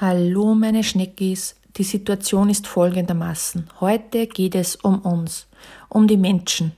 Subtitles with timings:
[0.00, 3.68] Hallo meine Schneckis, die Situation ist folgendermaßen.
[3.80, 5.48] Heute geht es um uns,
[5.88, 6.70] um die Menschen,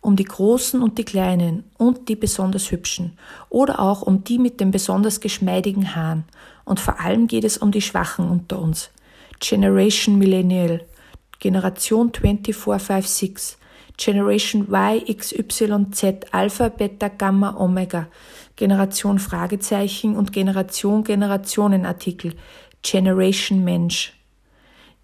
[0.00, 3.18] um die Großen und die Kleinen und die besonders Hübschen
[3.50, 6.24] oder auch um die mit den besonders geschmeidigen Haaren.
[6.64, 8.88] Und vor allem geht es um die Schwachen unter uns.
[9.38, 10.82] Generation Millennial,
[11.40, 13.58] Generation 2456,
[13.98, 18.06] Generation Y, X, Y, Z, Alpha, Beta, Gamma, Omega,
[18.56, 22.34] Generation Fragezeichen und Generation Generationenartikel,
[22.82, 24.15] Generation Mensch.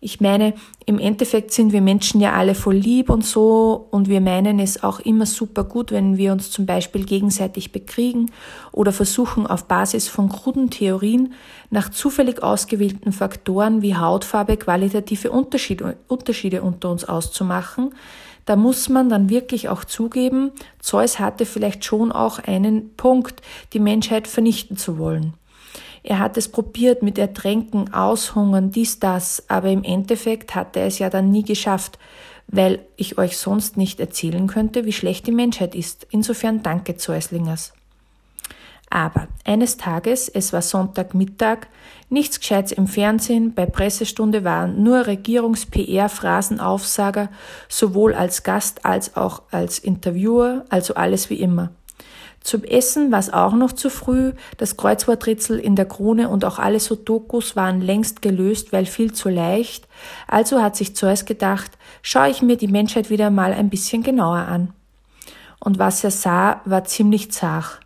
[0.05, 4.21] Ich meine, im Endeffekt sind wir Menschen ja alle voll lieb und so und wir
[4.21, 8.33] meinen es auch immer super gut, wenn wir uns zum Beispiel gegenseitig bekriegen
[8.73, 11.35] oder versuchen auf Basis von kruden Theorien
[11.71, 17.95] nach zufällig ausgewählten Faktoren wie Hautfarbe qualitative Unterschiede, Unterschiede unter uns auszumachen.
[18.45, 23.41] Da muss man dann wirklich auch zugeben, Zeus hatte vielleicht schon auch einen Punkt,
[23.73, 25.35] die Menschheit vernichten zu wollen.
[26.03, 30.99] Er hat es probiert mit Ertränken, Aushungern, dies, das, aber im Endeffekt hat er es
[30.99, 31.99] ja dann nie geschafft,
[32.49, 36.07] weil ich euch sonst nicht erzählen könnte, wie schlecht die Menschheit ist.
[36.11, 37.73] Insofern danke Zeuslingers.
[38.91, 41.61] Aber eines Tages, es war Sonntagmittag,
[42.11, 47.31] nichts Gescheites im Fernsehen, bei Pressestunde waren nur Regierungs-PR-Phrasenaufsager,
[47.71, 51.71] sowohl als Gast als auch als Interviewer, also alles wie immer.
[52.43, 54.33] Zum Essen war es auch noch zu früh.
[54.57, 59.29] Das Kreuzworträtsel in der Krone und auch alle Sudokus waren längst gelöst, weil viel zu
[59.29, 59.87] leicht.
[60.27, 64.39] Also hat sich Zeus gedacht, schaue ich mir die Menschheit wieder mal ein bisschen genauer
[64.39, 64.73] an.
[65.61, 67.81] Und was er sah, war ziemlich zart.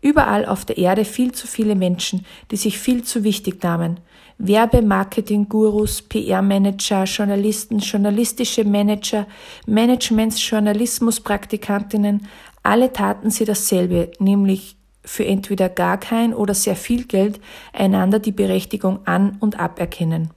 [0.00, 3.98] Überall auf der Erde viel zu viele Menschen, die sich viel zu wichtig nahmen.
[4.38, 9.26] Werbe-, Marketing-Gurus, PR-Manager, Journalisten, journalistische Manager,
[9.66, 12.28] Managements-, Journalismus-Praktikantinnen,
[12.68, 17.40] alle taten sie dasselbe, nämlich für entweder gar kein oder sehr viel Geld
[17.72, 20.32] einander die Berechtigung an und aberkennen.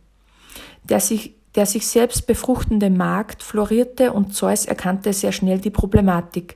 [0.85, 6.55] Der sich, der sich selbst befruchtende Markt florierte und Zeus erkannte sehr schnell die Problematik.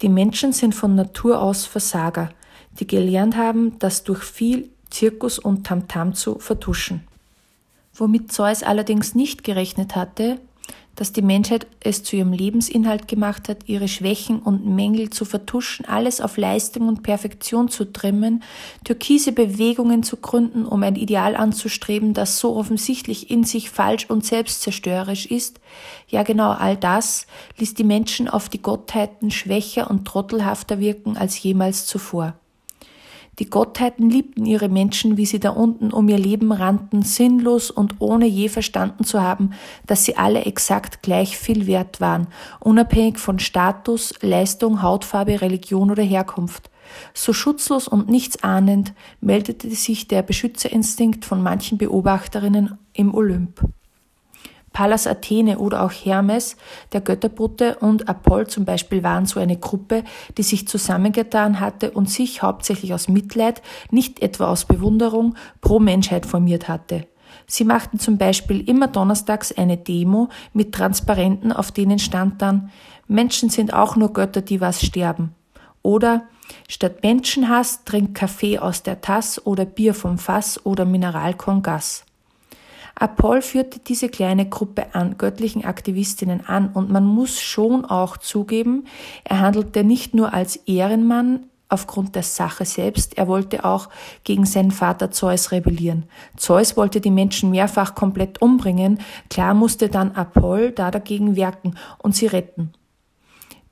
[0.00, 2.30] Die Menschen sind von Natur aus Versager,
[2.78, 7.06] die gelernt haben, das durch viel Zirkus und Tamtam zu vertuschen.
[7.92, 10.38] Womit Zeus allerdings nicht gerechnet hatte,
[11.00, 15.86] dass die Menschheit es zu ihrem Lebensinhalt gemacht hat, ihre Schwächen und Mängel zu vertuschen,
[15.86, 18.42] alles auf Leistung und Perfektion zu trimmen,
[18.84, 24.26] türkise Bewegungen zu gründen, um ein Ideal anzustreben, das so offensichtlich in sich falsch und
[24.26, 25.58] selbstzerstörerisch ist,
[26.06, 31.42] ja genau all das ließ die Menschen auf die Gottheiten schwächer und trottelhafter wirken als
[31.42, 32.34] jemals zuvor.
[33.40, 37.94] Die Gottheiten liebten ihre Menschen, wie sie da unten um ihr Leben rannten, sinnlos und
[37.98, 39.54] ohne je verstanden zu haben,
[39.86, 42.26] dass sie alle exakt gleich viel wert waren,
[42.60, 46.70] unabhängig von Status, Leistung, Hautfarbe, Religion oder Herkunft.
[47.14, 48.92] So schutzlos und nichtsahnend
[49.22, 53.62] meldete sich der Beschützerinstinkt von manchen Beobachterinnen im Olymp.
[54.72, 56.56] Pallas Athene oder auch Hermes,
[56.92, 60.04] der Götterbote und Apoll zum Beispiel waren so eine Gruppe,
[60.38, 66.24] die sich zusammengetan hatte und sich hauptsächlich aus Mitleid, nicht etwa aus Bewunderung, pro Menschheit
[66.24, 67.06] formiert hatte.
[67.46, 72.70] Sie machten zum Beispiel immer donnerstags eine Demo mit Transparenten, auf denen stand dann
[73.10, 75.34] Menschen sind auch nur Götter, die was sterben.
[75.82, 76.28] Oder
[76.68, 82.04] statt Menschenhass trink Kaffee aus der Tasse oder Bier vom Fass oder Mineralkorn Gas.
[83.00, 88.84] Apoll führte diese kleine Gruppe an göttlichen Aktivistinnen an und man muss schon auch zugeben,
[89.24, 93.88] er handelte nicht nur als Ehrenmann aufgrund der Sache selbst, er wollte auch
[94.24, 96.04] gegen seinen Vater Zeus rebellieren.
[96.36, 98.98] Zeus wollte die Menschen mehrfach komplett umbringen,
[99.30, 102.72] klar musste dann Apoll da dagegen werken und sie retten.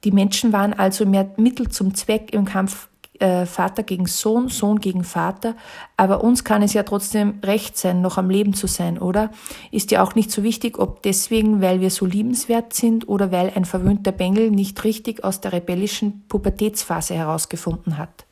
[0.04, 2.88] Die Menschen waren also mehr Mittel zum Zweck im Kampf
[3.18, 5.54] äh, Vater gegen Sohn, Sohn gegen Vater,
[5.96, 9.30] aber uns kann es ja trotzdem recht sein, noch am Leben zu sein, oder?
[9.70, 13.52] Ist ja auch nicht so wichtig, ob deswegen, weil wir so liebenswert sind oder weil
[13.54, 18.24] ein verwöhnter Bengel nicht richtig aus der rebellischen Pubertätsphase herausgefunden hat.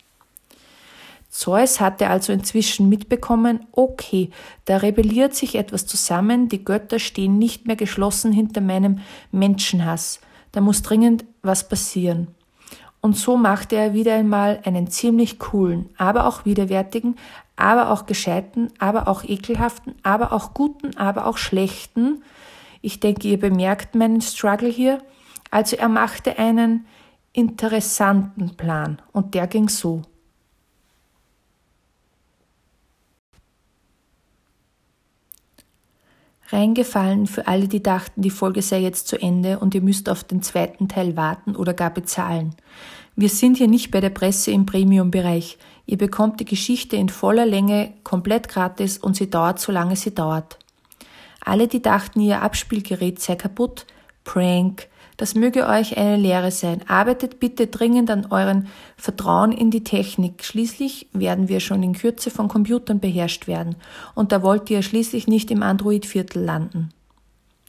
[1.28, 4.30] Zeus hatte also inzwischen mitbekommen, okay,
[4.64, 9.00] da rebelliert sich etwas zusammen, die Götter stehen nicht mehr geschlossen hinter meinem
[9.32, 10.20] Menschenhass,
[10.52, 12.28] da muss dringend was passieren.
[13.00, 17.16] Und so machte er wieder einmal einen ziemlich coolen, aber auch widerwärtigen,
[17.56, 22.22] aber auch gescheiten, aber auch ekelhaften, aber auch guten, aber auch schlechten.
[22.82, 25.02] Ich denke, ihr bemerkt meinen Struggle hier.
[25.50, 26.86] Also er machte einen
[27.32, 30.02] interessanten Plan und der ging so.
[36.50, 40.22] Reingefallen für alle, die dachten, die Folge sei jetzt zu Ende und ihr müsst auf
[40.22, 42.54] den zweiten Teil warten oder gar bezahlen.
[43.16, 45.58] Wir sind hier nicht bei der Presse im Premium-Bereich.
[45.86, 50.14] Ihr bekommt die Geschichte in voller Länge komplett gratis und sie dauert so lange sie
[50.14, 50.58] dauert.
[51.44, 53.86] Alle, die dachten, ihr Abspielgerät sei kaputt,
[54.24, 56.82] Prank, das möge euch eine Lehre sein.
[56.88, 60.44] Arbeitet bitte dringend an euren Vertrauen in die Technik.
[60.44, 63.76] Schließlich werden wir schon in Kürze von Computern beherrscht werden.
[64.14, 66.90] Und da wollt ihr schließlich nicht im Android-Viertel landen.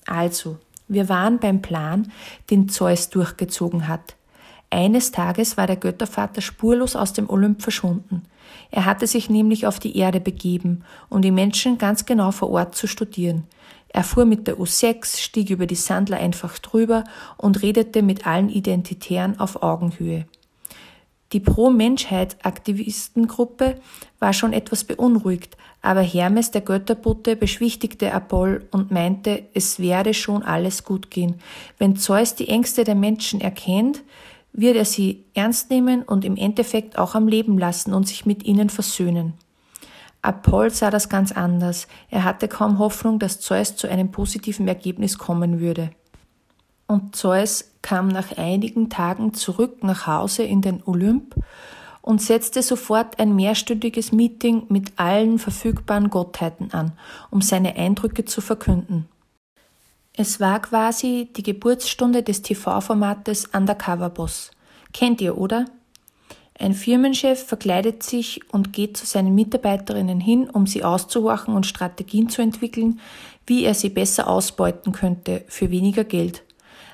[0.06, 0.58] Also,
[0.88, 2.12] wir waren beim Plan,
[2.50, 4.16] den Zeus durchgezogen hat.
[4.70, 8.24] Eines Tages war der Göttervater spurlos aus dem Olymp verschwunden.
[8.72, 12.76] Er hatte sich nämlich auf die Erde begeben, um die Menschen ganz genau vor Ort
[12.76, 13.44] zu studieren.
[13.98, 17.04] Er fuhr mit der U6, stieg über die Sandler einfach drüber
[17.36, 20.28] und redete mit allen Identitären auf Augenhöhe.
[21.34, 23.82] Die Pro-Menschheit-Aktivistengruppe
[24.20, 30.44] war schon etwas beunruhigt, aber Hermes, der Götterbote, beschwichtigte Apoll und meinte, es werde schon
[30.44, 31.42] alles gut gehen.
[31.80, 34.04] Wenn Zeus die Ängste der Menschen erkennt,
[34.54, 38.46] wird er sie ernst nehmen und im Endeffekt auch am Leben lassen und sich mit
[38.46, 39.34] ihnen versöhnen.
[40.28, 41.88] Apoll sah das ganz anders.
[42.10, 45.92] Er hatte kaum Hoffnung, dass Zeus zu einem positiven Ergebnis kommen würde.
[46.86, 51.36] Und Zeus kam nach einigen Tagen zurück nach Hause in den Olymp
[52.02, 56.94] und setzte sofort ein mehrstündiges Meeting mit allen verfügbaren Gottheiten an,
[57.30, 59.08] um seine Eindrücke zu verkünden.
[60.14, 64.52] Es war quasi die Geburtsstunde des TV-Formates Undercover Boss.
[64.94, 65.66] Kennt ihr, oder?
[66.60, 72.30] Ein Firmenchef verkleidet sich und geht zu seinen Mitarbeiterinnen hin, um sie auszuhorchen und Strategien
[72.30, 73.00] zu entwickeln,
[73.46, 76.44] wie er sie besser ausbeuten könnte für weniger Geld.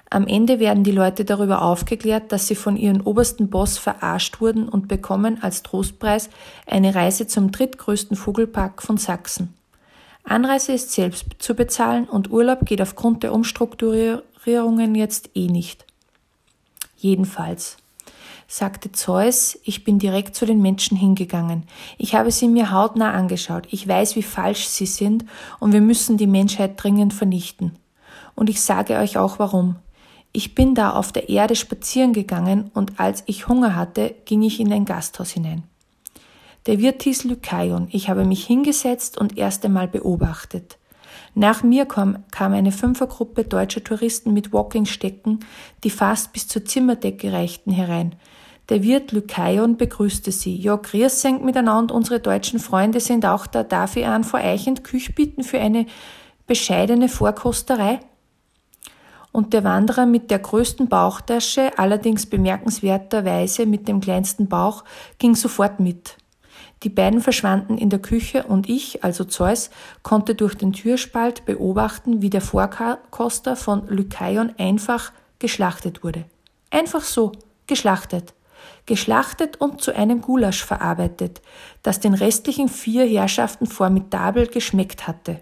[0.10, 4.70] Am Ende werden die Leute darüber aufgeklärt, dass sie von ihrem obersten Boss verarscht wurden
[4.70, 6.30] und bekommen als Trostpreis
[6.68, 9.56] eine Reise zum drittgrößten Vogelpark von Sachsen.
[10.24, 15.86] Anreise ist selbst zu bezahlen und Urlaub geht aufgrund der Umstrukturierungen jetzt eh nicht.
[16.98, 17.78] Jedenfalls
[18.54, 21.64] sagte Zeus, ich bin direkt zu den Menschen hingegangen.
[21.98, 23.68] Ich habe sie mir hautnah angeschaut.
[23.72, 25.26] Ich weiß, wie falsch sie sind
[25.60, 27.80] und wir müssen die Menschheit dringend vernichten.
[28.36, 29.78] Und ich sage euch auch warum.
[30.34, 34.60] Ich bin da auf der Erde spazieren gegangen und als ich Hunger hatte, ging ich
[34.60, 35.64] in ein Gasthaus hinein.
[36.68, 37.88] Der Wirt hieß Lykaion.
[37.90, 40.78] Ich habe mich hingesetzt und erst einmal beobachtet.
[41.34, 45.40] Nach mir kam, kam eine Fünfergruppe deutscher Touristen mit Walkingstecken,
[45.84, 48.14] die fast bis zur Zimmerdecke reichten, herein.
[48.70, 50.56] Der Wirt Lykaion begrüßte sie.
[50.56, 53.64] Ja, grüß senkt miteinander, unsere deutschen Freunde sind auch da.
[53.64, 55.86] Darf ich an vor Eichend Küch bitten für eine
[56.48, 58.00] bescheidene Vorkosterei?
[59.34, 64.84] Und der Wanderer mit der größten Bauchtasche, allerdings bemerkenswerterweise mit dem kleinsten Bauch,
[65.18, 66.18] ging sofort mit.
[66.84, 69.72] Die beiden verschwanden in der Küche und ich, also Zeus,
[70.04, 76.26] konnte durch den Türspalt beobachten, wie der Vorkoster von Lykaion einfach geschlachtet wurde.
[76.70, 77.32] Einfach so,
[77.68, 78.34] geschlachtet.
[78.86, 81.42] Geschlachtet und zu einem Gulasch verarbeitet,
[81.84, 85.40] das den restlichen vier Herrschaften formidabel geschmeckt hatte.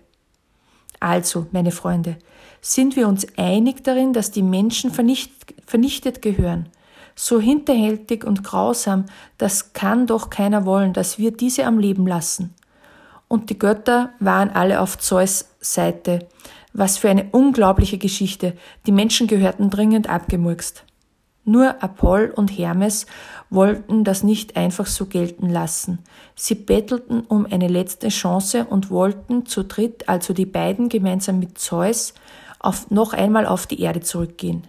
[1.00, 2.18] Also, meine Freunde,
[2.62, 6.70] sind wir uns einig darin, dass die Menschen vernichtet gehören–
[7.16, 9.06] so hinterhältig und grausam,
[9.38, 12.56] das kann doch keiner wollen, dass wir diese am Leben lassen.
[13.28, 16.28] Und die Götter waren alle auf Zeus Seite.
[16.74, 18.56] Was für eine unglaubliche Geschichte.
[18.86, 20.84] Die Menschen gehörten dringend abgemurkst.
[21.44, 23.08] Nur Apoll und Hermes
[23.50, 26.00] wollten das nicht einfach so gelten lassen.
[26.36, 31.58] Sie bettelten um eine letzte Chance und wollten zu dritt, also die beiden gemeinsam mit
[31.58, 32.14] Zeus,
[32.60, 34.68] auf, noch einmal auf die Erde zurückgehen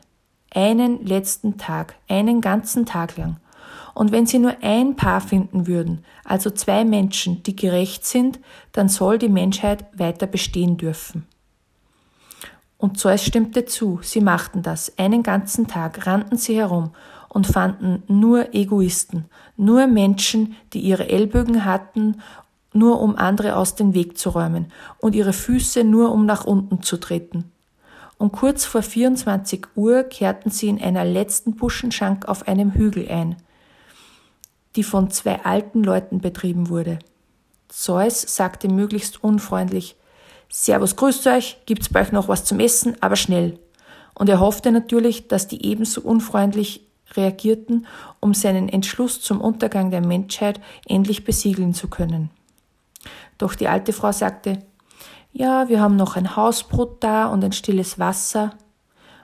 [0.54, 3.36] einen letzten Tag, einen ganzen Tag lang.
[3.94, 8.38] Und wenn sie nur ein Paar finden würden, also zwei Menschen, die gerecht sind,
[8.72, 11.26] dann soll die Menschheit weiter bestehen dürfen.
[12.82, 14.98] Und Zeus stimmte zu, sie machten das.
[14.98, 16.90] Einen ganzen Tag rannten sie herum
[17.28, 22.20] und fanden nur Egoisten, nur Menschen, die ihre Ellbögen hatten,
[22.72, 26.82] nur um andere aus dem Weg zu räumen und ihre Füße nur um nach unten
[26.82, 27.52] zu treten
[28.22, 33.34] und kurz vor 24 Uhr kehrten sie in einer letzten Buschenschank auf einem Hügel ein,
[34.76, 37.00] die von zwei alten Leuten betrieben wurde.
[37.66, 39.96] Zeus sagte möglichst unfreundlich,
[40.54, 43.58] Servus, grüßt euch, gibt's bei euch noch was zum Essen, aber schnell.
[44.12, 47.86] Und er hoffte natürlich, dass die ebenso unfreundlich reagierten,
[48.20, 52.28] um seinen Entschluss zum Untergang der Menschheit endlich besiegeln zu können.
[53.38, 54.58] Doch die alte Frau sagte,
[55.32, 58.50] ja, wir haben noch ein Hausbrot da und ein stilles Wasser.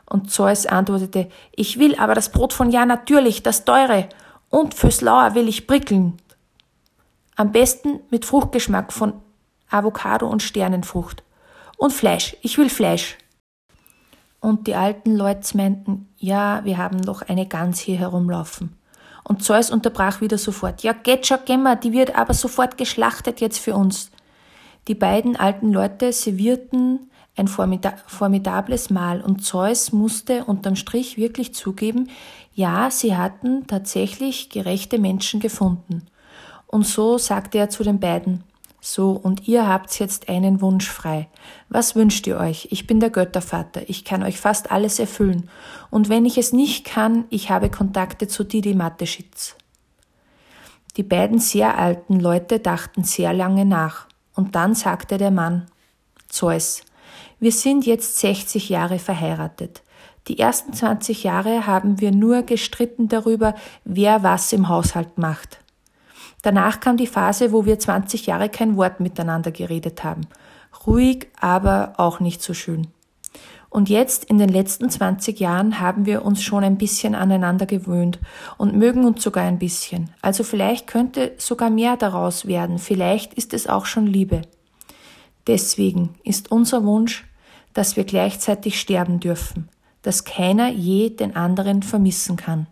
[0.07, 4.09] Und Zeus antwortete, ich will aber das Brot von Ja natürlich, das teure,
[4.49, 6.17] und fürs Lauer will ich prickeln.
[7.37, 9.13] Am besten mit Fruchtgeschmack von
[9.71, 11.23] Avocado und Sternenfrucht.
[11.77, 13.19] Und Fleisch, ich will Fleisch.
[14.41, 18.77] Und die alten Leute meinten, ja, wir haben noch eine Gans hier herumlaufen.
[19.25, 20.83] Und Zeus unterbrach wieder sofort.
[20.83, 24.11] Ja, geht schon, Gemma, die wird aber sofort geschlachtet jetzt für uns.
[24.87, 32.11] Die beiden alten Leute servierten ein formidables Mahl und Zeus musste unterm Strich wirklich zugeben,
[32.53, 36.07] ja, sie hatten tatsächlich gerechte Menschen gefunden.
[36.67, 38.43] Und so sagte er zu den beiden,
[38.81, 41.29] so, und ihr habt jetzt einen Wunsch frei.
[41.69, 42.69] Was wünscht ihr euch?
[42.71, 45.51] Ich bin der Göttervater, ich kann euch fast alles erfüllen.
[45.91, 49.57] Und wenn ich es nicht kann, ich habe Kontakte zu Didi Mateschitz.
[50.97, 54.07] Die beiden sehr alten Leute dachten sehr lange nach.
[54.35, 55.67] Und dann sagte der Mann,
[56.29, 56.83] Zeus,
[57.41, 59.83] wir sind jetzt 60 Jahre verheiratet.
[60.29, 63.55] Die ersten 20 Jahre haben wir nur gestritten darüber,
[63.85, 65.59] wer was im Haushalt macht.
[66.43, 70.23] Danach kam die Phase, wo wir 20 Jahre kein Wort miteinander geredet haben.
[70.87, 72.89] Ruhig, aber auch nicht so schön.
[73.71, 78.19] Und jetzt, in den letzten 20 Jahren, haben wir uns schon ein bisschen aneinander gewöhnt
[78.57, 80.11] und mögen uns sogar ein bisschen.
[80.23, 82.79] Also vielleicht könnte sogar mehr daraus werden.
[82.79, 84.43] Vielleicht ist es auch schon Liebe.
[85.47, 87.27] Deswegen ist unser Wunsch,
[87.75, 89.69] dass wir gleichzeitig sterben dürfen,
[90.03, 92.69] dass keiner je den anderen vermissen kann.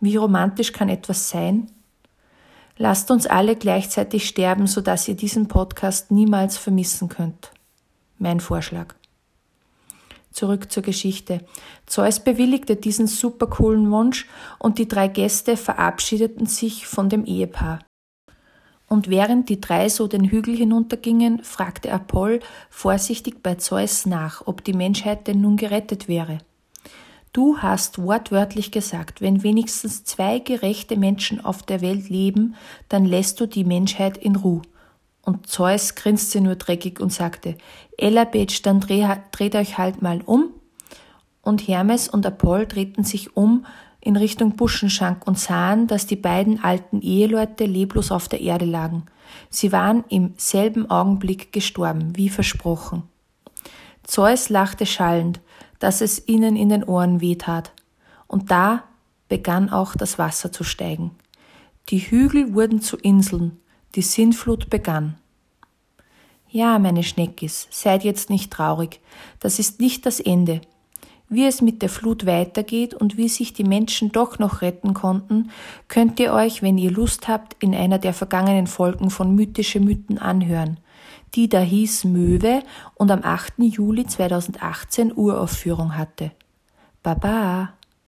[0.00, 1.70] Wie romantisch kann etwas sein?
[2.78, 7.50] Lasst uns alle gleichzeitig sterben, sodass ihr diesen Podcast niemals vermissen könnt.
[8.18, 8.94] Mein Vorschlag.
[10.30, 11.40] Zurück zur Geschichte.
[11.86, 14.26] Zeus bewilligte diesen super coolen Wunsch
[14.58, 17.78] und die drei Gäste verabschiedeten sich von dem Ehepaar.
[18.86, 24.62] Und während die drei so den Hügel hinuntergingen, fragte Apoll vorsichtig bei Zeus nach, ob
[24.62, 26.38] die Menschheit denn nun gerettet wäre.
[27.36, 32.54] Du hast wortwörtlich gesagt, wenn wenigstens zwei gerechte Menschen auf der Welt leben,
[32.88, 34.62] dann lässt du die Menschheit in Ruhe.
[35.20, 37.58] Und Zeus grinste nur dreckig und sagte,
[37.98, 40.48] Elabetsch, dann dreh, dreht euch halt mal um.
[41.42, 43.66] Und Hermes und Apoll drehten sich um
[44.00, 49.04] in Richtung Buschenschank und sahen, dass die beiden alten Eheleute leblos auf der Erde lagen.
[49.50, 53.02] Sie waren im selben Augenblick gestorben, wie versprochen.
[54.04, 55.40] Zeus lachte schallend,
[55.78, 57.72] dass es ihnen in den Ohren wehtat.
[58.26, 58.84] Und da
[59.28, 61.10] begann auch das Wasser zu steigen.
[61.88, 63.58] Die Hügel wurden zu Inseln,
[63.94, 65.16] die Sintflut begann.
[66.48, 69.00] Ja, meine Schneckis, seid jetzt nicht traurig,
[69.40, 70.60] das ist nicht das Ende.
[71.28, 75.50] Wie es mit der Flut weitergeht und wie sich die Menschen doch noch retten konnten,
[75.88, 80.18] könnt ihr euch, wenn ihr Lust habt, in einer der vergangenen Folgen von Mythische Mythen
[80.18, 80.78] anhören
[81.34, 82.62] die da hieß Möwe
[82.94, 83.54] und am 8.
[83.58, 86.32] Juli 2018 Uraufführung hatte.
[87.02, 87.75] Baba!